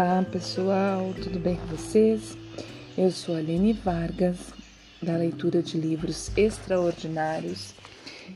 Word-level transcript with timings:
Olá 0.00 0.24
pessoal, 0.30 1.12
tudo 1.20 1.40
bem 1.40 1.56
com 1.56 1.76
vocês? 1.76 2.38
Eu 2.96 3.10
sou 3.10 3.34
a 3.34 3.38
Aline 3.38 3.72
Vargas, 3.72 4.54
da 5.02 5.16
leitura 5.16 5.60
de 5.60 5.76
livros 5.76 6.30
extraordinários. 6.36 7.74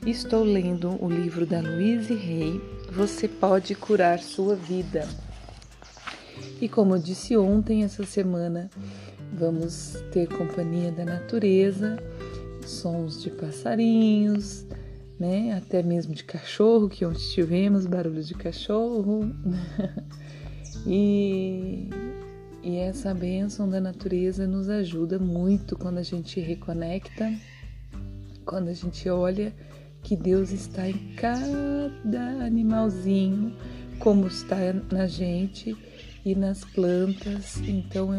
Estou 0.05 0.43
lendo 0.43 0.99
o 1.01 1.09
livro 1.09 1.47
da 1.47 1.61
Louise 1.61 2.15
Rey, 2.15 2.61
Você 2.91 3.29
Pode 3.29 3.77
Curar 3.77 4.19
Sua 4.19 4.57
Vida. 4.57 5.09
E 6.61 6.69
como 6.69 6.97
eu 6.97 6.99
disse 6.99 7.37
ontem, 7.37 7.85
essa 7.85 8.05
semana 8.05 8.69
vamos 9.33 10.03
ter 10.11 10.27
companhia 10.27 10.91
da 10.91 11.05
natureza, 11.05 11.97
sons 12.67 13.23
de 13.23 13.31
passarinhos, 13.31 14.67
né? 15.17 15.53
Até 15.53 15.81
mesmo 15.81 16.13
de 16.13 16.25
cachorro, 16.25 16.89
que 16.89 17.07
ontem 17.07 17.23
tivemos 17.33 17.87
barulho 17.87 18.25
de 18.25 18.35
cachorro. 18.35 19.31
E, 20.87 21.89
e 22.63 22.77
essa 22.77 23.15
bênção 23.15 23.69
da 23.69 23.81
natureza 23.81 24.47
nos 24.47 24.69
ajuda 24.69 25.19
muito 25.19 25.77
quando 25.77 25.99
a 25.99 26.03
gente 26.03 26.41
reconecta, 26.41 27.33
quando 28.45 28.69
a 28.69 28.75
gente 28.75 29.09
olha 29.09 29.53
que 30.03 30.17
Deus 30.17 30.51
está 30.51 30.89
em 30.89 31.15
cada 31.15 32.45
animalzinho, 32.45 33.57
como 33.99 34.27
está 34.27 34.57
na 34.91 35.07
gente 35.07 35.77
e 36.25 36.35
nas 36.35 36.65
plantas. 36.65 37.59
Então 37.59 38.11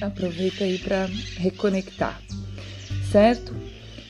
aproveita 0.00 0.64
aí 0.64 0.78
para 0.78 1.06
reconectar, 1.36 2.20
certo? 3.10 3.54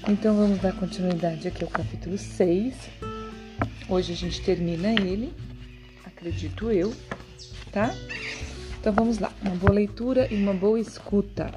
Então 0.08 0.36
vamos 0.36 0.60
dar 0.60 0.72
continuidade 0.72 1.48
aqui 1.48 1.64
ao 1.64 1.70
capítulo 1.70 2.16
6. 2.16 2.74
Hoje 3.88 4.12
a 4.12 4.16
gente 4.16 4.40
termina 4.42 4.92
ele, 4.92 5.34
acredito 6.06 6.70
eu 6.70 6.94
tá? 7.70 7.94
Então 8.80 8.92
vamos 8.92 9.18
lá, 9.18 9.32
uma 9.42 9.54
boa 9.54 9.72
leitura 9.72 10.26
e 10.32 10.36
uma 10.36 10.54
boa 10.54 10.80
escuta. 10.80 11.52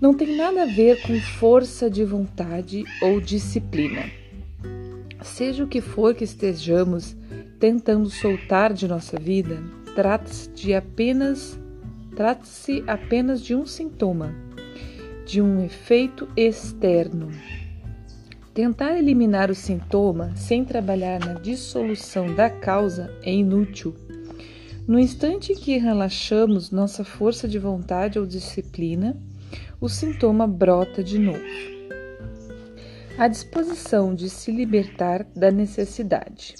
Não 0.00 0.14
tem 0.14 0.36
nada 0.36 0.64
a 0.64 0.66
ver 0.66 1.00
com 1.02 1.18
força 1.20 1.88
de 1.88 2.04
vontade 2.04 2.84
ou 3.00 3.20
disciplina. 3.20 4.10
Seja 5.22 5.62
o 5.62 5.68
que 5.68 5.80
for 5.80 6.14
que 6.14 6.24
estejamos 6.24 7.16
tentando 7.60 8.10
soltar 8.10 8.72
de 8.72 8.88
nossa 8.88 9.16
vida, 9.18 9.62
trata-se 9.94 10.48
de 10.50 10.74
apenas 10.74 11.56
trata-se 12.16 12.84
apenas 12.86 13.40
de 13.40 13.54
um 13.54 13.64
sintoma, 13.64 14.34
de 15.24 15.40
um 15.40 15.64
efeito 15.64 16.28
externo. 16.36 17.30
Tentar 18.52 18.98
eliminar 18.98 19.50
o 19.50 19.54
sintoma 19.54 20.32
sem 20.36 20.64
trabalhar 20.64 21.20
na 21.20 21.34
dissolução 21.34 22.34
da 22.34 22.50
causa 22.50 23.10
é 23.22 23.32
inútil. 23.32 23.94
No 24.86 24.98
instante 24.98 25.52
em 25.52 25.56
que 25.56 25.78
relaxamos 25.78 26.72
nossa 26.72 27.04
força 27.04 27.46
de 27.46 27.58
vontade 27.58 28.18
ou 28.18 28.26
disciplina, 28.26 29.16
o 29.80 29.88
sintoma 29.88 30.46
brota 30.46 31.04
de 31.04 31.18
novo. 31.18 31.44
A 33.16 33.28
disposição 33.28 34.12
de 34.12 34.28
se 34.28 34.50
libertar 34.50 35.24
da 35.36 35.52
necessidade. 35.52 36.54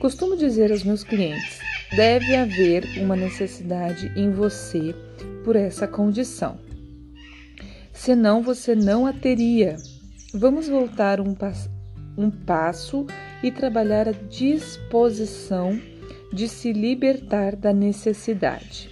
Costumo 0.00 0.36
dizer 0.36 0.72
aos 0.72 0.82
meus 0.82 1.04
clientes: 1.04 1.60
deve 1.94 2.34
haver 2.34 2.84
uma 2.98 3.14
necessidade 3.14 4.10
em 4.16 4.32
você 4.32 4.92
por 5.44 5.54
essa 5.54 5.86
condição. 5.86 6.58
Senão 7.92 8.42
você 8.42 8.74
não 8.74 9.06
a 9.06 9.12
teria. 9.12 9.76
Vamos 10.34 10.68
voltar 10.68 11.20
um, 11.20 11.36
um 12.16 12.30
passo 12.30 13.06
e 13.42 13.52
trabalhar 13.52 14.08
a 14.08 14.12
disposição 14.12 15.80
de 16.32 16.48
se 16.48 16.72
libertar 16.72 17.56
da 17.56 17.72
necessidade. 17.72 18.90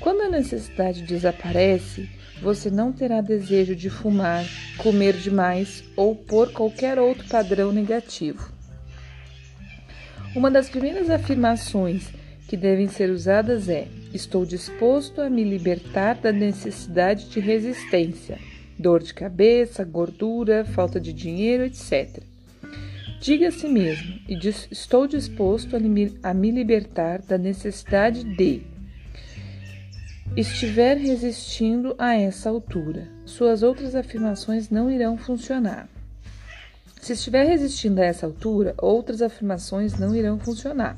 Quando 0.00 0.22
a 0.22 0.28
necessidade 0.28 1.02
desaparece, 1.02 2.08
você 2.40 2.70
não 2.70 2.92
terá 2.92 3.20
desejo 3.20 3.74
de 3.74 3.88
fumar, 3.88 4.44
comer 4.78 5.16
demais 5.16 5.82
ou 5.96 6.14
por 6.14 6.52
qualquer 6.52 6.98
outro 6.98 7.26
padrão 7.28 7.72
negativo. 7.72 8.52
Uma 10.34 10.50
das 10.50 10.68
primeiras 10.68 11.08
afirmações 11.08 12.10
que 12.46 12.56
devem 12.56 12.88
ser 12.88 13.10
usadas 13.10 13.68
é: 13.68 13.88
Estou 14.12 14.44
disposto 14.44 15.20
a 15.20 15.30
me 15.30 15.42
libertar 15.42 16.16
da 16.16 16.30
necessidade 16.30 17.30
de 17.30 17.40
resistência, 17.40 18.38
dor 18.78 19.02
de 19.02 19.14
cabeça, 19.14 19.82
gordura, 19.82 20.64
falta 20.64 21.00
de 21.00 21.12
dinheiro, 21.12 21.64
etc. 21.64 22.22
Diga 23.20 23.48
a 23.48 23.52
si 23.52 23.68
mesmo: 23.68 24.20
e 24.28 24.34
estou 24.70 25.06
disposto 25.06 25.76
a 26.22 26.34
me 26.34 26.50
libertar 26.50 27.22
da 27.22 27.38
necessidade 27.38 28.24
de. 28.36 28.62
Estiver 30.36 30.98
resistindo 30.98 31.94
a 31.98 32.14
essa 32.14 32.50
altura, 32.50 33.08
suas 33.24 33.62
outras 33.62 33.94
afirmações 33.94 34.68
não 34.68 34.90
irão 34.90 35.16
funcionar. 35.16 35.88
Se 37.00 37.12
estiver 37.14 37.46
resistindo 37.46 38.00
a 38.00 38.04
essa 38.04 38.26
altura, 38.26 38.74
outras 38.76 39.22
afirmações 39.22 39.98
não 39.98 40.14
irão 40.14 40.38
funcionar. 40.38 40.96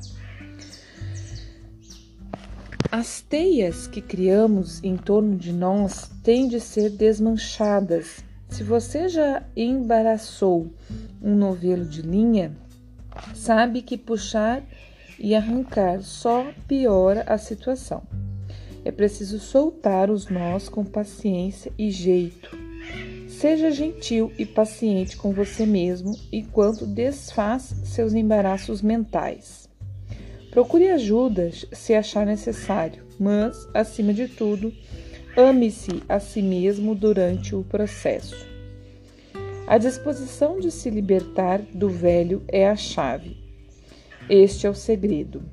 As 2.91 3.21
teias 3.21 3.85
que 3.87 4.01
criamos 4.01 4.83
em 4.83 4.97
torno 4.97 5.37
de 5.37 5.53
nós 5.53 6.09
têm 6.23 6.47
de 6.47 6.59
ser 6.59 6.89
desmanchadas 6.89 8.23
se 8.49 8.63
você 8.63 9.07
já 9.07 9.43
embaraçou 9.55 10.67
um 11.21 11.35
novelo 11.35 11.85
de 11.85 12.01
linha, 12.01 12.51
sabe 13.33 13.81
que 13.81 13.97
puxar 13.97 14.63
e 15.17 15.35
arrancar 15.35 16.01
só 16.01 16.51
piora 16.67 17.23
a 17.27 17.37
situação. 17.37 18.01
É 18.83 18.91
preciso 18.91 19.39
soltar 19.39 20.09
os 20.09 20.29
nós 20.29 20.67
com 20.67 20.83
paciência 20.83 21.71
e 21.77 21.91
jeito. 21.91 22.57
Seja 23.27 23.71
gentil 23.71 24.31
e 24.37 24.45
paciente 24.45 25.15
com 25.15 25.31
você 25.31 25.65
mesmo 25.65 26.17
enquanto 26.31 26.85
desfaz 26.85 27.75
seus 27.83 28.13
embaraços 28.13 28.81
mentais. 28.81 29.69
Procure 30.51 30.89
ajuda 30.89 31.51
se 31.71 31.93
achar 31.93 32.25
necessário, 32.25 33.03
mas, 33.19 33.67
acima 33.73 34.13
de 34.13 34.27
tudo, 34.27 34.73
Ame-se 35.37 36.01
a 36.09 36.19
si 36.19 36.41
mesmo 36.41 36.95
durante 36.95 37.55
o 37.55 37.63
processo. 37.63 38.47
A 39.67 39.77
disposição 39.77 40.59
de 40.59 40.71
se 40.71 40.89
libertar 40.89 41.61
do 41.61 41.87
velho 41.87 42.43
é 42.47 42.67
a 42.67 42.75
chave. 42.75 43.37
Este 44.27 44.65
é 44.65 44.69
o 44.69 44.73
segredo. 44.73 45.43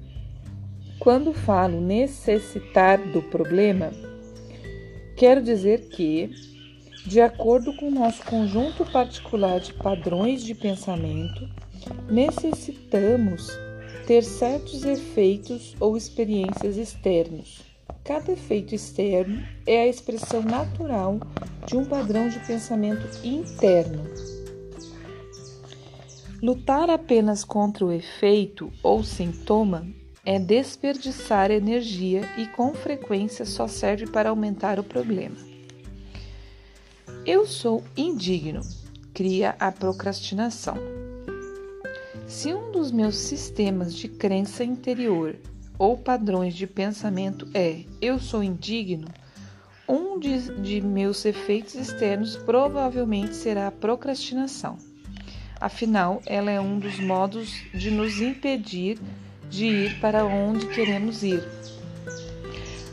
Quando 0.98 1.34
falo 1.34 1.78
necessitar 1.78 2.98
do 3.12 3.20
problema, 3.20 3.92
quero 5.14 5.42
dizer 5.42 5.88
que, 5.91 6.31
de 7.06 7.20
acordo 7.20 7.76
com 7.76 7.88
o 7.88 7.94
nosso 7.94 8.25
conjunto 8.25 8.84
particular 8.87 9.60
de 9.60 9.75
padrões 9.75 10.43
de 10.43 10.54
pensamento, 10.54 11.47
necessitamos 12.10 13.47
ter 14.06 14.25
certos 14.25 14.84
efeitos 14.84 15.76
ou 15.78 15.97
experiências 15.98 16.78
externos 16.78 17.75
Cada 18.05 18.33
efeito 18.33 18.75
externo 18.75 19.43
é 19.67 19.83
a 19.83 19.87
expressão 19.87 20.43
natural 20.43 21.19
de 21.67 21.77
um 21.77 21.85
padrão 21.85 22.29
de 22.29 22.39
pensamento 22.41 23.07
interno. 23.27 24.05
Lutar 26.43 26.89
apenas 26.89 27.45
contra 27.45 27.85
o 27.85 27.91
efeito 27.91 28.73
ou 28.83 29.03
sintoma 29.03 29.87
é 30.25 30.39
desperdiçar 30.39 31.51
energia 31.51 32.23
e 32.37 32.47
com 32.47 32.75
frequência 32.75 33.45
só 33.45 33.67
serve 33.67 34.07
para 34.07 34.31
aumentar 34.31 34.79
o 34.79 34.85
problema. 34.85 35.37
Eu 37.25 37.47
sou 37.47 37.82
indigno, 37.97 38.61
cria 39.15 39.56
a 39.59 39.73
procrastinação. 39.73 40.77
Se 42.27 42.53
um 42.53 42.71
dos 42.71 42.93
meus 42.93 43.17
sistemas 43.17 43.94
de 43.94 44.09
crença 44.09 44.62
interior 44.62 45.37
ou 45.78 45.96
padrões 45.96 46.55
de 46.55 46.67
pensamento 46.67 47.49
é 47.55 47.84
eu 48.00 48.19
sou 48.19 48.43
indigno, 48.43 49.08
um 49.88 50.19
de, 50.19 50.50
de 50.61 50.81
meus 50.81 51.25
efeitos 51.25 51.75
externos 51.75 52.37
provavelmente 52.37 53.34
será 53.34 53.69
a 53.69 53.73
procrastinação. 53.73 54.76
Afinal, 55.61 56.20
ela 56.26 56.50
é 56.50 56.61
um 56.61 56.78
dos 56.78 56.99
modos 56.99 57.62
de 57.73 57.90
nos 57.90 58.20
impedir 58.20 58.99
de 59.49 59.67
ir 59.67 60.00
para 60.00 60.25
onde 60.25 60.67
queremos 60.67 61.23
ir. 61.23 61.43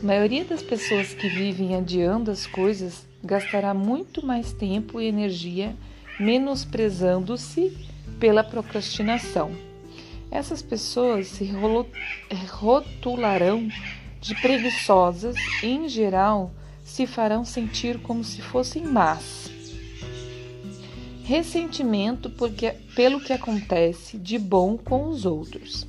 A 0.02 0.06
maioria 0.06 0.44
das 0.44 0.62
pessoas 0.62 1.12
que 1.12 1.28
vivem 1.28 1.74
adiando 1.74 2.30
as 2.30 2.46
coisas 2.46 3.06
gastará 3.22 3.74
muito 3.74 4.24
mais 4.24 4.52
tempo 4.52 5.00
e 5.00 5.06
energia 5.06 5.74
menosprezando-se 6.20 7.76
pela 8.20 8.44
procrastinação. 8.44 9.73
Essas 10.34 10.60
pessoas 10.60 11.28
se 11.28 11.48
rotularão 12.50 13.68
de 14.20 14.34
preguiçosas 14.42 15.36
e, 15.62 15.68
em 15.68 15.88
geral, 15.88 16.50
se 16.82 17.06
farão 17.06 17.44
sentir 17.44 18.00
como 18.00 18.24
se 18.24 18.42
fossem 18.42 18.82
más. 18.82 19.48
Ressentimento 21.22 22.28
porque, 22.30 22.72
pelo 22.96 23.20
que 23.20 23.32
acontece 23.32 24.18
de 24.18 24.36
bom 24.36 24.76
com 24.76 25.08
os 25.08 25.24
outros. 25.24 25.86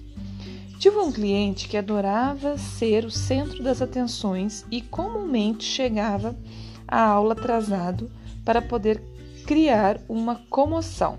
Tive 0.78 0.98
um 0.98 1.12
cliente 1.12 1.68
que 1.68 1.76
adorava 1.76 2.56
ser 2.56 3.04
o 3.04 3.10
centro 3.10 3.64
das 3.64 3.82
atenções 3.82 4.64
e 4.70 4.80
comumente 4.80 5.64
chegava 5.64 6.36
à 6.88 7.02
aula 7.02 7.34
atrasado 7.34 8.12
para 8.46 8.62
poder 8.62 9.02
criar 9.48 10.00
uma 10.08 10.36
comoção. 10.52 11.18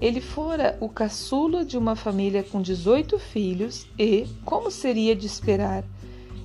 Ele 0.00 0.20
fora 0.20 0.78
o 0.80 0.88
caçula 0.88 1.64
de 1.64 1.76
uma 1.76 1.94
família 1.94 2.42
com 2.42 2.62
18 2.62 3.18
filhos 3.18 3.86
e, 3.98 4.26
como 4.44 4.70
seria 4.70 5.14
de 5.14 5.26
esperar, 5.26 5.84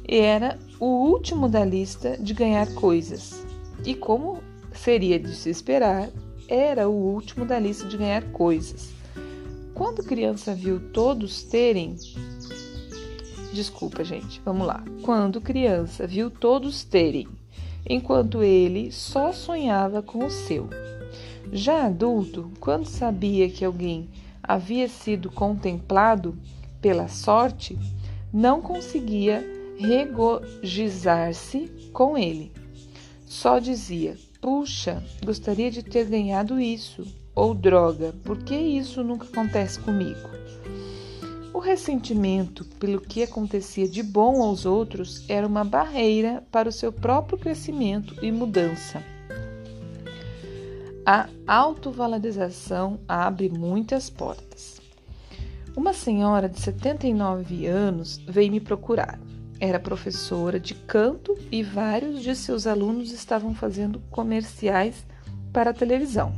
era 0.07 0.59
o 0.79 0.85
último 0.85 1.47
da 1.47 1.63
lista 1.63 2.17
de 2.17 2.33
ganhar 2.33 2.73
coisas. 2.73 3.45
E 3.85 3.95
como 3.95 4.43
seria 4.73 5.17
de 5.17 5.33
se 5.33 5.49
esperar, 5.49 6.09
era 6.47 6.87
o 6.89 6.93
último 6.93 7.45
da 7.45 7.57
lista 7.57 7.87
de 7.87 7.97
ganhar 7.97 8.23
coisas. 8.31 8.93
Quando 9.73 10.03
criança 10.03 10.53
viu 10.53 10.79
todos 10.91 11.43
terem. 11.43 11.95
Desculpa, 13.53 14.03
gente, 14.03 14.41
vamos 14.43 14.67
lá. 14.67 14.83
Quando 15.01 15.41
criança 15.41 16.05
viu 16.05 16.29
todos 16.29 16.83
terem, 16.83 17.27
enquanto 17.87 18.43
ele 18.43 18.91
só 18.91 19.31
sonhava 19.31 20.01
com 20.01 20.25
o 20.25 20.29
seu. 20.29 20.69
Já 21.55 21.85
adulto, 21.85 22.51
quando 22.59 22.85
sabia 22.85 23.49
que 23.49 23.63
alguém 23.63 24.09
havia 24.43 24.89
sido 24.89 25.31
contemplado 25.31 26.37
pela 26.81 27.07
sorte, 27.07 27.79
não 28.33 28.61
conseguia 28.61 29.41
regozijar-se 29.77 31.71
com 31.93 32.17
ele. 32.17 32.51
Só 33.25 33.57
dizia: 33.57 34.17
Puxa, 34.41 35.01
gostaria 35.23 35.71
de 35.71 35.81
ter 35.81 36.03
ganhado 36.07 36.59
isso. 36.59 37.07
Ou 37.33 37.53
droga, 37.53 38.13
por 38.25 38.43
que 38.43 38.53
isso 38.53 39.01
nunca 39.01 39.25
acontece 39.25 39.79
comigo? 39.79 40.29
O 41.53 41.59
ressentimento 41.59 42.65
pelo 42.81 42.99
que 42.99 43.23
acontecia 43.23 43.87
de 43.87 44.03
bom 44.03 44.41
aos 44.41 44.65
outros 44.65 45.23
era 45.29 45.47
uma 45.47 45.63
barreira 45.63 46.43
para 46.51 46.67
o 46.67 46.73
seu 46.73 46.91
próprio 46.91 47.37
crescimento 47.37 48.13
e 48.21 48.29
mudança. 48.29 49.14
A 51.07 51.29
autovalorização 51.45 52.99
abre 53.07 53.47
muitas 53.47 54.09
portas. 54.09 54.81
Uma 55.77 55.93
senhora 55.93 56.49
de 56.49 56.59
79 56.59 57.67
anos 57.67 58.17
veio 58.27 58.51
me 58.51 58.59
procurar. 58.59 59.19
Era 59.59 59.79
professora 59.79 60.59
de 60.59 60.73
canto 60.73 61.37
e 61.51 61.61
vários 61.61 62.23
de 62.23 62.35
seus 62.35 62.65
alunos 62.65 63.11
estavam 63.11 63.53
fazendo 63.53 63.99
comerciais 64.09 65.05
para 65.53 65.69
a 65.69 65.73
televisão. 65.75 66.33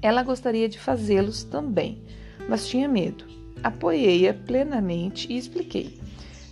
Ela 0.00 0.22
gostaria 0.22 0.66
de 0.66 0.78
fazê-los 0.78 1.44
também, 1.44 2.02
mas 2.48 2.66
tinha 2.66 2.88
medo. 2.88 3.26
Apoiei-a 3.62 4.32
plenamente 4.32 5.30
e 5.30 5.36
expliquei: 5.36 6.00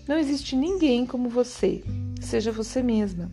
Não 0.07 0.19
existe 0.19 0.55
ninguém 0.55 1.07
como 1.07 1.31
você, 1.31 1.83
seja 2.21 2.53
você 2.53 2.83
mesma. 2.83 3.31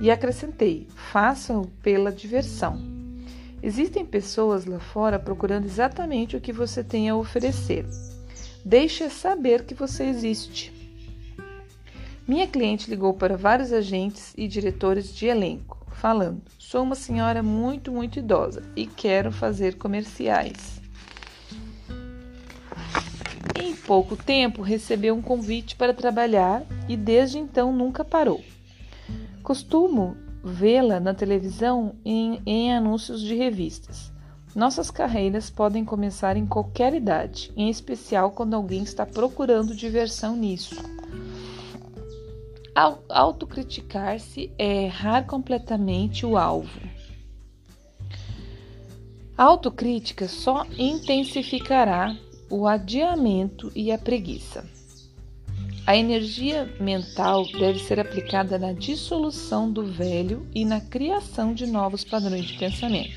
E 0.00 0.08
acrescentei: 0.08 0.86
faça-o 0.94 1.66
pela 1.82 2.12
diversão. 2.12 2.97
Existem 3.62 4.06
pessoas 4.06 4.64
lá 4.64 4.78
fora 4.78 5.18
procurando 5.18 5.64
exatamente 5.64 6.36
o 6.36 6.40
que 6.40 6.52
você 6.52 6.84
tem 6.84 7.08
a 7.08 7.16
oferecer. 7.16 7.84
Deixe 8.64 9.08
saber 9.10 9.64
que 9.64 9.74
você 9.74 10.04
existe. 10.04 10.72
Minha 12.26 12.46
cliente 12.46 12.90
ligou 12.90 13.14
para 13.14 13.36
vários 13.36 13.72
agentes 13.72 14.34
e 14.36 14.46
diretores 14.46 15.14
de 15.14 15.26
elenco, 15.26 15.78
falando: 15.92 16.42
Sou 16.58 16.82
uma 16.82 16.94
senhora 16.94 17.42
muito, 17.42 17.90
muito 17.90 18.18
idosa 18.18 18.62
e 18.76 18.86
quero 18.86 19.32
fazer 19.32 19.76
comerciais. 19.76 20.78
Em 23.58 23.74
pouco 23.74 24.14
tempo 24.14 24.62
recebeu 24.62 25.16
um 25.16 25.22
convite 25.22 25.74
para 25.74 25.94
trabalhar 25.94 26.62
e 26.88 26.96
desde 26.96 27.38
então 27.38 27.72
nunca 27.72 28.04
parou. 28.04 28.44
Costumo 29.42 30.16
vê-la 30.42 31.00
na 31.00 31.14
televisão 31.14 31.94
em, 32.04 32.40
em 32.46 32.72
anúncios 32.72 33.20
de 33.20 33.34
revistas. 33.34 34.12
Nossas 34.54 34.90
carreiras 34.90 35.50
podem 35.50 35.84
começar 35.84 36.36
em 36.36 36.46
qualquer 36.46 36.94
idade, 36.94 37.52
em 37.56 37.68
especial 37.68 38.30
quando 38.30 38.54
alguém 38.54 38.82
está 38.82 39.04
procurando 39.04 39.74
diversão 39.74 40.36
nisso. 40.36 40.76
Autocriticar-se 43.08 44.52
é 44.56 44.84
errar 44.84 45.26
completamente 45.26 46.24
o 46.24 46.36
alvo. 46.36 46.80
A 49.36 49.44
autocrítica 49.44 50.26
só 50.26 50.64
intensificará 50.76 52.16
o 52.50 52.66
adiamento 52.66 53.70
e 53.74 53.92
a 53.92 53.98
preguiça. 53.98 54.77
A 55.88 55.96
energia 55.96 56.70
mental 56.78 57.46
deve 57.50 57.78
ser 57.78 57.98
aplicada 57.98 58.58
na 58.58 58.74
dissolução 58.74 59.72
do 59.72 59.86
velho 59.86 60.46
e 60.54 60.62
na 60.62 60.82
criação 60.82 61.54
de 61.54 61.66
novos 61.66 62.04
padrões 62.04 62.44
de 62.44 62.58
pensamento. 62.58 63.16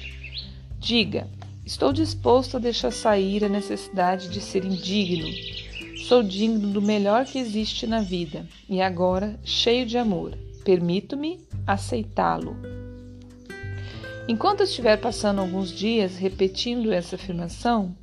Diga: 0.80 1.28
Estou 1.66 1.92
disposto 1.92 2.56
a 2.56 2.62
deixar 2.62 2.92
sair 2.92 3.44
a 3.44 3.50
necessidade 3.50 4.30
de 4.30 4.40
ser 4.40 4.64
indigno. 4.64 5.28
Sou 6.08 6.24
digno 6.24 6.70
do 6.70 6.82
melhor 6.82 7.26
que 7.26 7.40
existe 7.40 7.86
na 7.86 8.00
vida 8.00 8.48
e 8.70 8.82
agora 8.82 9.38
cheio 9.44 9.86
de 9.86 9.98
amor. 9.98 10.38
Permito-me 10.64 11.42
aceitá-lo. 11.68 12.56
Enquanto 14.30 14.64
estiver 14.64 14.96
passando 14.96 15.42
alguns 15.42 15.74
dias 15.74 16.16
repetindo 16.16 16.94
essa 16.94 17.18
afirmação, 17.18 17.94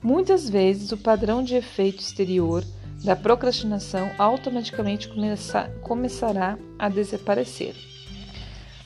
muitas 0.00 0.48
vezes 0.48 0.92
o 0.92 0.96
padrão 0.96 1.42
de 1.42 1.56
efeito 1.56 1.98
exterior 1.98 2.62
da 3.04 3.14
procrastinação 3.14 4.10
automaticamente 4.18 5.08
começa, 5.08 5.68
começará 5.82 6.58
a 6.78 6.88
desaparecer. 6.88 7.74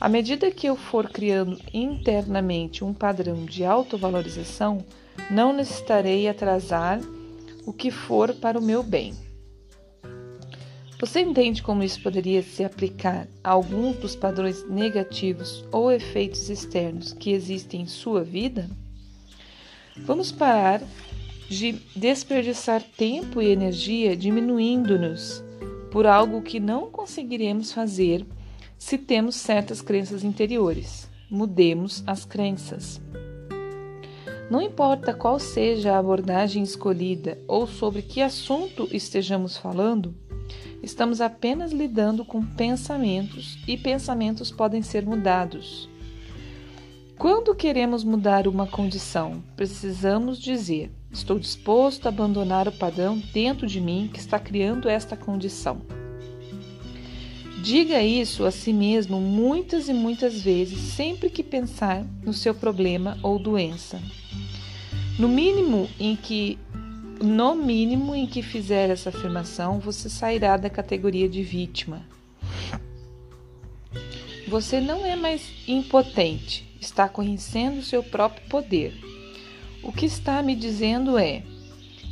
À 0.00 0.08
medida 0.08 0.50
que 0.50 0.66
eu 0.66 0.76
for 0.76 1.08
criando 1.08 1.58
internamente 1.72 2.84
um 2.84 2.92
padrão 2.92 3.44
de 3.44 3.64
autovalorização, 3.64 4.84
não 5.30 5.52
necessitarei 5.52 6.28
atrasar 6.28 7.00
o 7.64 7.72
que 7.72 7.90
for 7.90 8.34
para 8.34 8.58
o 8.58 8.62
meu 8.62 8.82
bem. 8.82 9.14
Você 10.98 11.20
entende 11.20 11.62
como 11.62 11.82
isso 11.82 12.00
poderia 12.00 12.42
se 12.42 12.62
aplicar 12.64 13.26
a 13.42 13.50
alguns 13.50 13.96
dos 13.96 14.14
padrões 14.14 14.68
negativos 14.68 15.64
ou 15.72 15.90
efeitos 15.90 16.48
externos 16.48 17.12
que 17.12 17.32
existem 17.32 17.82
em 17.82 17.86
sua 17.86 18.22
vida? 18.22 18.70
Vamos 19.96 20.30
parar 20.30 20.80
de 21.52 21.72
desperdiçar 21.94 22.82
tempo 22.82 23.40
e 23.42 23.48
energia 23.48 24.16
diminuindo-nos 24.16 25.44
por 25.90 26.06
algo 26.06 26.40
que 26.40 26.58
não 26.58 26.90
conseguiremos 26.90 27.72
fazer 27.72 28.26
se 28.78 28.96
temos 28.96 29.36
certas 29.36 29.82
crenças 29.82 30.24
interiores. 30.24 31.10
Mudemos 31.30 32.02
as 32.06 32.24
crenças. 32.24 33.00
Não 34.50 34.62
importa 34.62 35.12
qual 35.12 35.38
seja 35.38 35.92
a 35.92 35.98
abordagem 35.98 36.62
escolhida 36.62 37.38
ou 37.46 37.66
sobre 37.66 38.00
que 38.00 38.22
assunto 38.22 38.88
estejamos 38.90 39.56
falando, 39.56 40.14
estamos 40.82 41.20
apenas 41.20 41.70
lidando 41.70 42.24
com 42.24 42.42
pensamentos 42.42 43.58
e 43.68 43.76
pensamentos 43.76 44.50
podem 44.50 44.80
ser 44.80 45.04
mudados. 45.04 45.88
Quando 47.18 47.54
queremos 47.54 48.02
mudar 48.02 48.48
uma 48.48 48.66
condição, 48.66 49.42
precisamos 49.54 50.38
dizer: 50.38 50.90
Estou 51.12 51.38
disposto 51.38 52.06
a 52.06 52.08
abandonar 52.08 52.66
o 52.66 52.72
padrão 52.72 53.22
dentro 53.32 53.66
de 53.66 53.80
mim 53.80 54.08
que 54.12 54.18
está 54.18 54.38
criando 54.38 54.88
esta 54.88 55.16
condição. 55.16 55.82
Diga 57.62 58.02
isso 58.02 58.44
a 58.44 58.50
si 58.50 58.72
mesmo 58.72 59.20
muitas 59.20 59.88
e 59.88 59.92
muitas 59.92 60.40
vezes, 60.40 60.80
sempre 60.80 61.30
que 61.30 61.44
pensar 61.44 62.04
no 62.24 62.32
seu 62.32 62.54
problema 62.54 63.18
ou 63.22 63.38
doença. 63.38 64.00
No 65.18 65.28
mínimo 65.28 65.88
em 66.00 66.16
que 66.16 66.58
no 67.22 67.54
mínimo 67.54 68.16
em 68.16 68.26
que 68.26 68.42
fizer 68.42 68.90
essa 68.90 69.10
afirmação, 69.10 69.78
você 69.78 70.08
sairá 70.08 70.56
da 70.56 70.68
categoria 70.68 71.28
de 71.28 71.42
vítima. 71.42 72.04
Você 74.48 74.80
não 74.80 75.06
é 75.06 75.14
mais 75.14 75.48
impotente, 75.68 76.66
está 76.80 77.08
conhecendo 77.08 77.78
o 77.78 77.84
seu 77.84 78.02
próprio 78.02 78.44
poder. 78.48 79.11
O 79.82 79.90
que 79.90 80.06
está 80.06 80.42
me 80.42 80.54
dizendo 80.54 81.18
é: 81.18 81.42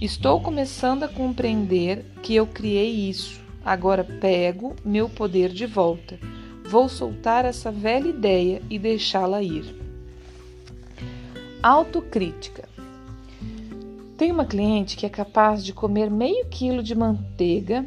estou 0.00 0.40
começando 0.40 1.04
a 1.04 1.08
compreender 1.08 2.04
que 2.22 2.34
eu 2.34 2.46
criei 2.46 3.08
isso. 3.08 3.40
Agora 3.64 4.02
pego 4.02 4.74
meu 4.84 5.08
poder 5.08 5.50
de 5.50 5.66
volta. 5.66 6.18
Vou 6.68 6.88
soltar 6.88 7.44
essa 7.44 7.70
velha 7.70 8.08
ideia 8.08 8.62
e 8.68 8.78
deixá-la 8.78 9.42
ir. 9.42 9.76
Autocrítica. 11.62 12.68
Tem 14.16 14.32
uma 14.32 14.44
cliente 14.44 14.96
que 14.96 15.06
é 15.06 15.08
capaz 15.08 15.64
de 15.64 15.72
comer 15.72 16.10
meio 16.10 16.46
quilo 16.46 16.82
de 16.82 16.94
manteiga 16.94 17.86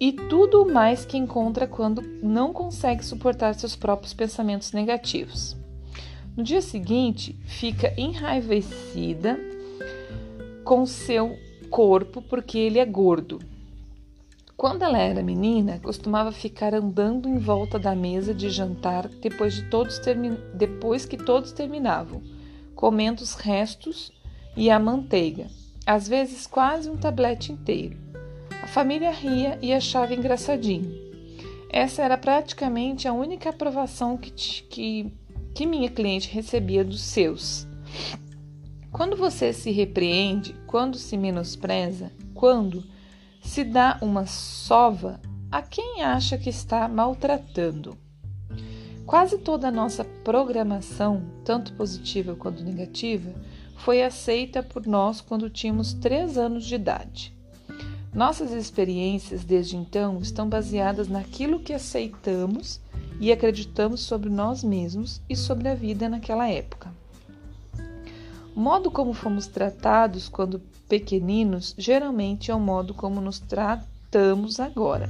e 0.00 0.12
tudo 0.12 0.66
mais 0.66 1.04
que 1.04 1.16
encontra 1.16 1.66
quando 1.66 2.02
não 2.22 2.52
consegue 2.52 3.04
suportar 3.04 3.54
seus 3.54 3.76
próprios 3.76 4.12
pensamentos 4.12 4.72
negativos. 4.72 5.56
No 6.34 6.42
dia 6.42 6.62
seguinte, 6.62 7.36
fica 7.44 7.92
enraivecida 7.96 9.38
com 10.64 10.86
seu 10.86 11.36
corpo 11.68 12.22
porque 12.22 12.58
ele 12.58 12.78
é 12.78 12.86
gordo. 12.86 13.38
Quando 14.56 14.82
ela 14.82 14.98
era 14.98 15.22
menina, 15.22 15.78
costumava 15.82 16.32
ficar 16.32 16.72
andando 16.72 17.28
em 17.28 17.36
volta 17.38 17.78
da 17.78 17.94
mesa 17.94 18.32
de 18.32 18.48
jantar 18.48 19.08
depois, 19.08 19.56
de 19.56 19.68
todos 19.68 20.00
depois 20.54 21.04
que 21.04 21.18
todos 21.18 21.52
terminavam, 21.52 22.22
comendo 22.74 23.22
os 23.22 23.34
restos 23.34 24.10
e 24.56 24.70
a 24.70 24.78
manteiga, 24.78 25.48
às 25.84 26.08
vezes 26.08 26.46
quase 26.46 26.88
um 26.88 26.96
tablete 26.96 27.52
inteiro. 27.52 27.98
A 28.62 28.66
família 28.66 29.10
ria 29.10 29.58
e 29.60 29.72
achava 29.72 30.14
engraçadinho. 30.14 31.12
Essa 31.68 32.02
era 32.02 32.16
praticamente 32.16 33.08
a 33.08 33.12
única 33.12 33.50
aprovação 33.50 34.16
que, 34.16 34.30
que, 34.30 35.12
que 35.54 35.66
minha 35.66 35.90
cliente 35.90 36.28
recebia 36.28 36.84
dos 36.84 37.02
seus. 37.02 37.66
Quando 38.90 39.16
você 39.16 39.52
se 39.52 39.70
repreende, 39.70 40.54
quando 40.66 40.96
se 40.98 41.16
menospreza, 41.16 42.12
quando 42.34 42.84
se 43.42 43.64
dá 43.64 43.98
uma 44.00 44.26
sova 44.26 45.20
a 45.50 45.60
quem 45.60 46.02
acha 46.02 46.38
que 46.38 46.48
está 46.48 46.88
maltratando. 46.88 47.96
Quase 49.04 49.38
toda 49.38 49.68
a 49.68 49.72
nossa 49.72 50.04
programação, 50.04 51.22
tanto 51.44 51.72
positiva 51.74 52.34
quanto 52.34 52.62
negativa, 52.62 53.34
foi 53.76 54.02
aceita 54.02 54.62
por 54.62 54.86
nós 54.86 55.20
quando 55.20 55.50
tínhamos 55.50 55.92
três 55.92 56.38
anos 56.38 56.64
de 56.64 56.76
idade. 56.76 57.36
Nossas 58.14 58.52
experiências 58.52 59.44
desde 59.44 59.76
então 59.76 60.18
estão 60.20 60.48
baseadas 60.48 61.08
naquilo 61.08 61.60
que 61.60 61.72
aceitamos 61.72 62.80
e 63.22 63.30
acreditamos 63.30 64.00
sobre 64.00 64.28
nós 64.28 64.64
mesmos 64.64 65.22
e 65.30 65.36
sobre 65.36 65.68
a 65.68 65.76
vida 65.76 66.08
naquela 66.08 66.48
época. 66.48 66.92
O 68.52 68.58
modo 68.58 68.90
como 68.90 69.14
fomos 69.14 69.46
tratados 69.46 70.28
quando 70.28 70.58
pequeninos 70.88 71.72
geralmente 71.78 72.50
é 72.50 72.54
o 72.54 72.58
modo 72.58 72.92
como 72.92 73.20
nos 73.20 73.38
tratamos 73.38 74.58
agora. 74.58 75.08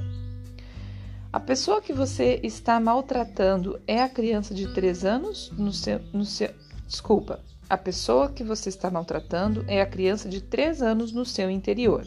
A 1.31 1.39
pessoa 1.39 1.81
que 1.81 1.91
você 1.91 2.39
está 2.43 2.79
maltratando 2.79 3.81
é 3.87 4.03
a 4.03 4.07
criança 4.07 4.53
de 4.53 4.71
3 4.71 5.05
anos 5.05 5.51
no 5.57 5.73
seu, 5.73 5.99
no 6.13 6.23
seu. 6.23 6.51
Desculpa. 6.87 7.39
A 7.67 7.77
pessoa 7.77 8.29
que 8.29 8.43
você 8.43 8.69
está 8.69 8.91
maltratando 8.91 9.65
é 9.67 9.81
a 9.81 9.87
criança 9.87 10.29
de 10.29 10.39
3 10.39 10.83
anos 10.83 11.11
no 11.11 11.25
seu 11.25 11.49
interior. 11.49 12.05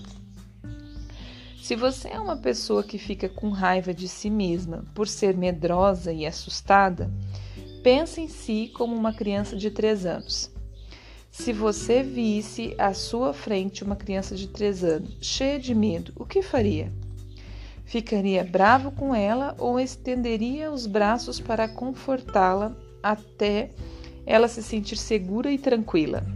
Se 1.67 1.75
você 1.75 2.11
é 2.11 2.21
uma 2.21 2.37
pessoa 2.37 2.85
que 2.85 2.97
fica 2.97 3.29
com 3.29 3.49
raiva 3.49 3.93
de 3.93 4.07
si 4.07 4.31
mesma 4.31 4.85
por 4.95 5.09
ser 5.09 5.37
medrosa 5.37 6.13
e 6.13 6.25
assustada, 6.25 7.11
pense 7.83 8.21
em 8.21 8.29
si 8.29 8.71
como 8.73 8.95
uma 8.95 9.13
criança 9.13 9.57
de 9.57 9.69
3 9.69 10.07
anos. 10.07 10.49
Se 11.29 11.53
você 11.53 12.05
visse 12.05 12.73
à 12.79 12.95
sua 12.95 13.33
frente 13.33 13.83
uma 13.83 13.97
criança 13.97 14.37
de 14.37 14.47
três 14.47 14.85
anos, 14.85 15.19
cheia 15.21 15.59
de 15.59 15.75
medo, 15.75 16.13
o 16.15 16.25
que 16.25 16.41
faria? 16.41 16.93
Ficaria 17.85 18.45
bravo 18.45 18.93
com 18.93 19.13
ela 19.13 19.57
ou 19.59 19.81
estenderia 19.81 20.71
os 20.71 20.87
braços 20.87 21.41
para 21.41 21.67
confortá-la 21.67 22.77
até 23.03 23.71
ela 24.25 24.47
se 24.47 24.63
sentir 24.63 24.97
segura 24.97 25.51
e 25.51 25.59
tranquila? 25.59 26.36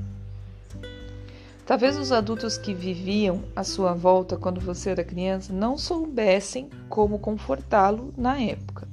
Talvez 1.71 1.97
os 1.97 2.11
adultos 2.11 2.59
que 2.59 2.75
viviam 2.75 3.45
à 3.55 3.63
sua 3.63 3.95
volta 3.95 4.37
quando 4.37 4.61
você 4.61 4.91
era 4.91 5.05
criança 5.05 5.53
não 5.53 5.79
soubessem 5.79 6.69
como 6.89 7.17
confortá-lo 7.17 8.13
na 8.19 8.41
época. 8.41 8.89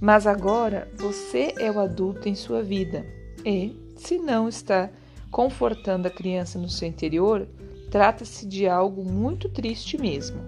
Mas 0.00 0.26
agora 0.26 0.90
você 0.96 1.54
é 1.56 1.70
o 1.70 1.78
adulto 1.78 2.28
em 2.28 2.34
sua 2.34 2.64
vida 2.64 3.06
e, 3.46 3.76
se 3.96 4.18
não 4.18 4.48
está 4.48 4.90
confortando 5.30 6.08
a 6.08 6.10
criança 6.10 6.58
no 6.58 6.68
seu 6.68 6.88
interior, 6.88 7.46
trata-se 7.92 8.44
de 8.44 8.66
algo 8.66 9.04
muito 9.04 9.48
triste 9.48 9.96
mesmo. 9.96 10.40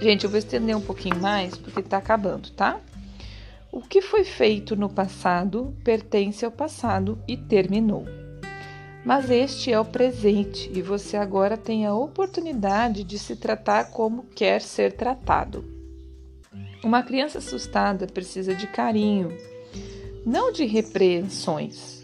Gente, 0.00 0.24
eu 0.24 0.30
vou 0.30 0.40
estender 0.40 0.76
um 0.76 0.80
pouquinho 0.80 1.20
mais 1.20 1.56
porque 1.56 1.78
está 1.78 1.98
acabando, 1.98 2.50
tá? 2.50 2.80
O 3.70 3.80
que 3.80 4.02
foi 4.02 4.24
feito 4.24 4.74
no 4.74 4.88
passado 4.88 5.72
pertence 5.84 6.44
ao 6.44 6.50
passado 6.50 7.16
e 7.28 7.36
terminou. 7.36 8.23
Mas 9.04 9.28
este 9.28 9.70
é 9.70 9.78
o 9.78 9.84
presente 9.84 10.70
e 10.74 10.80
você 10.80 11.16
agora 11.16 11.58
tem 11.58 11.84
a 11.84 11.94
oportunidade 11.94 13.04
de 13.04 13.18
se 13.18 13.36
tratar 13.36 13.90
como 13.90 14.24
quer 14.34 14.62
ser 14.62 14.94
tratado. 14.94 15.62
Uma 16.82 17.02
criança 17.02 17.38
assustada 17.38 18.06
precisa 18.06 18.54
de 18.54 18.66
carinho, 18.66 19.36
não 20.24 20.50
de 20.50 20.64
repreensões. 20.64 22.02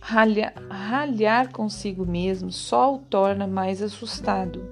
Ralhar, 0.00 1.52
consigo 1.52 2.06
mesmo 2.06 2.50
só 2.50 2.94
o 2.94 2.98
torna 2.98 3.46
mais 3.46 3.82
assustado. 3.82 4.62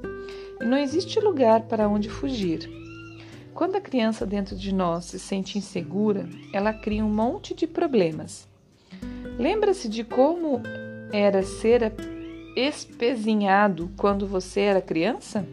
E 0.61 0.65
não 0.65 0.79
existe 0.79 1.21
lugar 1.21 1.63
para 1.63 1.89
onde 1.89 2.09
fugir. 2.09 2.71
Quando 3.53 3.77
a 3.77 3.81
criança 3.81 4.25
dentro 4.25 4.57
de 4.57 4.73
nós 4.75 5.07
se 5.07 5.19
sente 5.19 5.59
insegura, 5.59 6.29
ela 6.53 6.73
cria 6.73 7.05
um 7.05 7.13
monte 7.13 7.55
de 7.55 7.67
problemas. 7.67 8.49
Lembra-se 9.39 9.89
de 9.89 10.05
como 10.05 10.63
era 11.13 11.43
ser 11.43 11.93
espezinhado 12.57 13.91
quando 13.97 14.27
você 14.27 14.61
era 14.61 14.81
criança? 14.81 15.47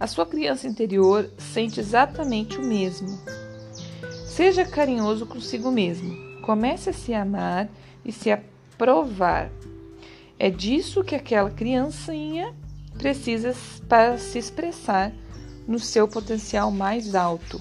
A 0.00 0.06
sua 0.06 0.26
criança 0.26 0.66
interior 0.66 1.30
sente 1.38 1.78
exatamente 1.78 2.58
o 2.58 2.64
mesmo. 2.64 3.20
Seja 4.26 4.64
carinhoso 4.64 5.26
consigo 5.26 5.70
mesmo. 5.70 6.40
Comece 6.40 6.90
a 6.90 6.92
se 6.92 7.14
amar 7.14 7.68
e 8.04 8.10
se 8.10 8.30
aprovar. 8.30 9.50
É 10.38 10.50
disso 10.50 11.04
que 11.04 11.14
aquela 11.14 11.50
criancinha 11.50 12.52
precisa 12.98 13.54
para 13.88 14.18
se 14.18 14.38
expressar 14.38 15.12
no 15.68 15.78
seu 15.78 16.08
potencial 16.08 16.72
mais 16.72 17.14
alto. 17.14 17.60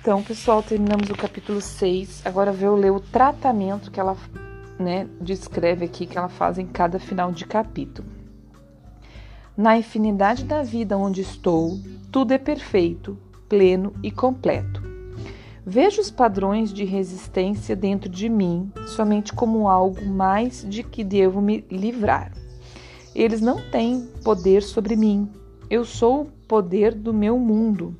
Então, 0.00 0.22
pessoal, 0.22 0.62
terminamos 0.62 1.10
o 1.10 1.14
capítulo 1.14 1.60
6. 1.60 2.22
Agora 2.24 2.52
vou 2.52 2.76
ler 2.76 2.90
o 2.90 3.00
tratamento 3.00 3.90
que 3.90 4.00
ela 4.00 4.16
né, 4.78 5.08
descreve 5.20 5.84
aqui, 5.84 6.06
que 6.06 6.18
ela 6.18 6.28
faz 6.28 6.58
em 6.58 6.66
cada 6.66 6.98
final 6.98 7.32
de 7.32 7.44
capítulo. 7.44 8.08
Na 9.56 9.78
infinidade 9.78 10.44
da 10.44 10.62
vida 10.62 10.98
onde 10.98 11.20
estou, 11.20 11.78
tudo 12.10 12.32
é 12.32 12.38
perfeito, 12.38 13.16
pleno 13.48 13.92
e 14.02 14.10
completo. 14.10 14.82
Vejo 15.64 16.00
os 16.00 16.10
padrões 16.10 16.72
de 16.72 16.84
resistência 16.84 17.74
dentro 17.74 18.10
de 18.10 18.28
mim 18.28 18.70
somente 18.88 19.32
como 19.32 19.68
algo 19.68 20.04
mais 20.04 20.66
de 20.68 20.82
que 20.82 21.02
devo 21.02 21.40
me 21.40 21.64
livrar. 21.70 22.32
Eles 23.14 23.40
não 23.40 23.60
têm 23.70 24.08
poder 24.24 24.62
sobre 24.62 24.96
mim. 24.96 25.30
Eu 25.70 25.84
sou 25.84 26.22
o 26.22 26.30
poder 26.48 26.92
do 26.92 27.14
meu 27.14 27.38
mundo, 27.38 27.96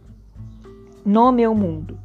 no 1.04 1.30
meu 1.30 1.54
mundo. 1.54 1.98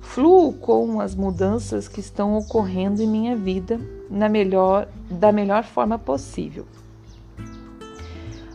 Fluo 0.00 0.54
com 0.54 1.00
as 1.00 1.14
mudanças 1.14 1.86
que 1.86 2.00
estão 2.00 2.36
ocorrendo 2.36 3.02
em 3.02 3.06
minha 3.06 3.36
vida 3.36 3.78
na 4.10 4.28
melhor, 4.28 4.88
da 5.10 5.32
melhor 5.32 5.64
forma 5.64 5.98
possível. 5.98 6.66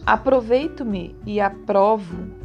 Aproveito-me 0.05 1.15
e 1.25 1.39
aprovo 1.39 2.41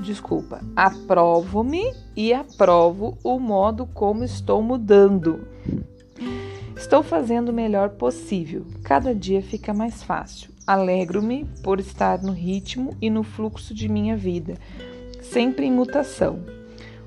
desculpa, 0.00 0.60
aprovo-me 0.74 1.94
e 2.16 2.32
aprovo 2.32 3.16
o 3.22 3.38
modo 3.38 3.86
como 3.86 4.24
estou 4.24 4.62
mudando. 4.62 5.46
Estou 6.76 7.02
fazendo 7.02 7.50
o 7.50 7.52
melhor 7.52 7.90
possível. 7.90 8.66
Cada 8.82 9.14
dia 9.14 9.42
fica 9.42 9.72
mais 9.72 10.02
fácil. 10.02 10.50
Alegro-me 10.66 11.44
por 11.62 11.78
estar 11.78 12.22
no 12.22 12.32
ritmo 12.32 12.96
e 13.00 13.10
no 13.10 13.22
fluxo 13.22 13.74
de 13.74 13.88
minha 13.88 14.16
vida, 14.16 14.54
sempre 15.20 15.66
em 15.66 15.72
mutação. 15.72 16.40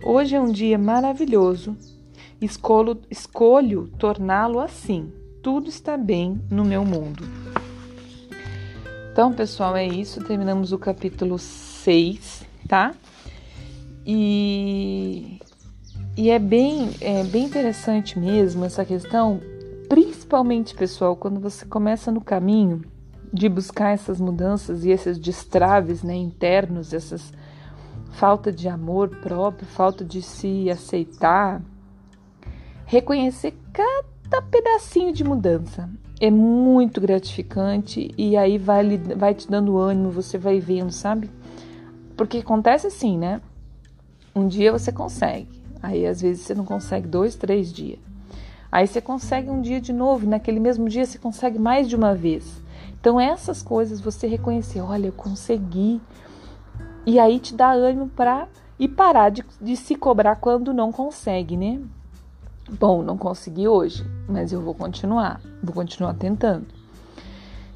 Hoje 0.03 0.35
é 0.35 0.41
um 0.41 0.51
dia 0.51 0.77
maravilhoso. 0.77 1.75
Escolho, 2.43 2.99
escolho 3.09 3.87
torná-lo 3.97 4.59
assim. 4.59 5.11
Tudo 5.41 5.69
está 5.69 5.97
bem 5.97 6.41
no 6.49 6.63
meu 6.63 6.83
mundo. 6.85 7.23
Então, 9.11 9.31
pessoal, 9.33 9.75
é 9.75 9.85
isso. 9.85 10.23
Terminamos 10.23 10.71
o 10.71 10.77
capítulo 10.77 11.37
6 11.37 12.53
tá? 12.67 12.93
E, 14.05 15.39
e 16.17 16.29
é 16.29 16.39
bem, 16.39 16.91
é 17.01 17.23
bem 17.23 17.45
interessante 17.45 18.19
mesmo 18.19 18.65
essa 18.65 18.83
questão, 18.83 19.39
principalmente, 19.87 20.75
pessoal, 20.75 21.15
quando 21.15 21.39
você 21.39 21.65
começa 21.65 22.11
no 22.11 22.21
caminho 22.21 22.81
de 23.31 23.49
buscar 23.49 23.91
essas 23.91 24.19
mudanças 24.19 24.83
e 24.85 24.91
esses 24.91 25.17
destraves 25.17 26.03
né, 26.03 26.15
internos, 26.15 26.93
essas 26.93 27.31
falta 28.11 28.51
de 28.51 28.67
amor 28.67 29.09
próprio, 29.21 29.65
falta 29.67 30.05
de 30.05 30.21
se 30.21 30.69
aceitar, 30.69 31.61
reconhecer 32.93 33.55
cada 33.73 34.41
pedacinho 34.51 35.11
de 35.11 35.23
mudança. 35.23 35.89
É 36.21 36.29
muito 36.29 37.01
gratificante 37.01 38.11
e 38.15 38.37
aí 38.37 38.59
vai, 38.59 38.97
vai 38.97 39.33
te 39.33 39.49
dando 39.49 39.77
ânimo, 39.77 40.11
você 40.11 40.37
vai 40.37 40.59
vendo, 40.59 40.91
sabe? 40.91 41.29
Porque 42.15 42.37
acontece 42.37 42.85
assim, 42.85 43.17
né? 43.17 43.41
Um 44.35 44.47
dia 44.47 44.71
você 44.71 44.91
consegue, 44.91 45.49
aí 45.81 46.05
às 46.05 46.21
vezes 46.21 46.45
você 46.45 46.53
não 46.53 46.65
consegue 46.65 47.07
dois, 47.07 47.35
três 47.35 47.73
dias. 47.73 47.99
Aí 48.71 48.85
você 48.85 49.01
consegue 49.01 49.49
um 49.49 49.61
dia 49.61 49.81
de 49.81 49.91
novo, 49.91 50.25
e 50.25 50.29
naquele 50.29 50.59
mesmo 50.59 50.87
dia 50.87 51.05
você 51.05 51.17
consegue 51.17 51.57
mais 51.57 51.89
de 51.89 51.95
uma 51.95 52.13
vez. 52.13 52.61
Então, 52.99 53.19
essas 53.19 53.61
coisas 53.61 53.99
você 53.99 54.25
reconhecer, 54.27 54.81
olha, 54.81 55.07
eu 55.07 55.13
consegui. 55.13 56.01
E 57.05 57.19
aí 57.19 57.39
te 57.39 57.53
dá 57.53 57.71
ânimo 57.71 58.09
para 58.09 58.47
e 58.79 58.87
parar 58.87 59.29
de, 59.29 59.43
de 59.61 59.75
se 59.75 59.95
cobrar 59.95 60.37
quando 60.37 60.73
não 60.73 60.91
consegue, 60.91 61.55
né? 61.57 61.79
Bom, 62.79 63.03
não 63.03 63.17
consegui 63.17 63.67
hoje, 63.67 64.03
mas 64.27 64.51
eu 64.51 64.59
vou 64.59 64.73
continuar, 64.73 65.39
vou 65.61 65.73
continuar 65.73 66.15
tentando. 66.15 66.65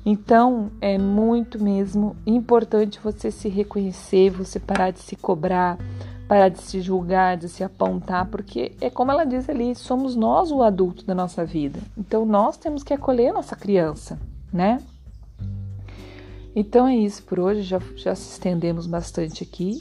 Então, 0.03 0.71
é 0.81 0.97
muito 0.97 1.61
mesmo 1.61 2.15
importante 2.25 2.99
você 3.03 3.29
se 3.29 3.47
reconhecer, 3.47 4.31
você 4.31 4.59
parar 4.59 4.91
de 4.91 4.99
se 4.99 5.15
cobrar, 5.15 5.77
parar 6.27 6.49
de 6.49 6.59
se 6.61 6.81
julgar, 6.81 7.37
de 7.37 7.47
se 7.47 7.63
apontar, 7.63 8.25
porque 8.27 8.71
é 8.81 8.89
como 8.89 9.11
ela 9.11 9.25
diz 9.25 9.47
ali, 9.49 9.75
somos 9.75 10.15
nós 10.15 10.51
o 10.51 10.63
adulto 10.63 11.05
da 11.05 11.13
nossa 11.13 11.45
vida. 11.45 11.79
Então 11.97 12.25
nós 12.25 12.57
temos 12.57 12.83
que 12.83 12.93
acolher 12.93 13.29
a 13.29 13.33
nossa 13.33 13.55
criança, 13.55 14.19
né? 14.51 14.81
Então 16.55 16.87
é 16.87 16.95
isso 16.95 17.21
por 17.23 17.39
hoje, 17.39 17.61
já, 17.61 17.79
já 17.95 18.15
se 18.15 18.31
estendemos 18.31 18.87
bastante 18.87 19.43
aqui. 19.43 19.77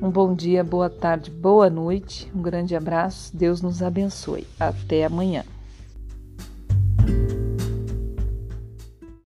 Um 0.00 0.10
bom 0.10 0.32
dia, 0.32 0.62
boa 0.62 0.88
tarde, 0.88 1.28
boa 1.28 1.68
noite, 1.68 2.30
um 2.32 2.40
grande 2.40 2.76
abraço, 2.76 3.36
Deus 3.36 3.60
nos 3.60 3.82
abençoe. 3.82 4.46
Até 4.60 5.04
amanhã. 5.04 5.44